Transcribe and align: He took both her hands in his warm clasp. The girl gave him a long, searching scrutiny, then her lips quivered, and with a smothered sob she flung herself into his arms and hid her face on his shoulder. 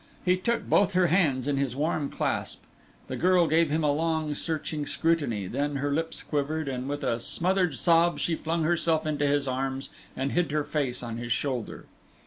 He 0.25 0.35
took 0.35 0.67
both 0.67 0.93
her 0.93 1.05
hands 1.13 1.47
in 1.47 1.57
his 1.57 1.75
warm 1.75 2.09
clasp. 2.09 2.63
The 3.05 3.15
girl 3.15 3.45
gave 3.45 3.69
him 3.69 3.83
a 3.83 3.91
long, 3.91 4.33
searching 4.33 4.87
scrutiny, 4.87 5.45
then 5.45 5.75
her 5.75 5.91
lips 5.93 6.23
quivered, 6.23 6.67
and 6.67 6.89
with 6.89 7.03
a 7.03 7.19
smothered 7.19 7.75
sob 7.75 8.17
she 8.17 8.33
flung 8.33 8.63
herself 8.63 9.05
into 9.05 9.27
his 9.27 9.47
arms 9.47 9.91
and 10.17 10.31
hid 10.31 10.49
her 10.49 10.63
face 10.63 11.03
on 11.03 11.17
his 11.17 11.31
shoulder. 11.31 11.85